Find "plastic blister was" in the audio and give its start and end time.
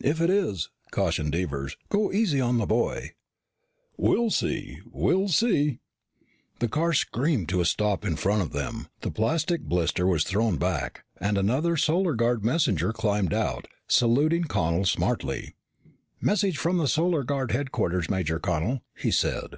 9.10-10.24